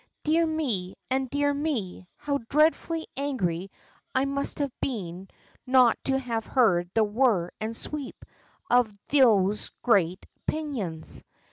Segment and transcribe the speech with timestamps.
[0.23, 2.07] Dear me, and dear me!
[2.15, 3.69] how dreadfully angry
[4.15, 5.27] I must have been
[5.67, 8.25] not to have heard the whirr and sweep
[8.67, 11.23] of those great pinions!